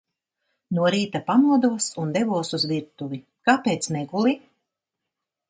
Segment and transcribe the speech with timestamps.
[0.77, 3.21] No rīta pamodos un devos uz virtuvi.
[3.51, 4.35] Kāpēc neguli?